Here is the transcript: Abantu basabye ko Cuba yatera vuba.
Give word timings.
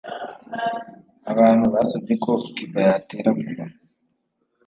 Abantu 1.31 1.65
basabye 1.73 2.13
ko 2.23 2.31
Cuba 2.55 2.79
yatera 2.87 3.29
vuba. 3.39 3.65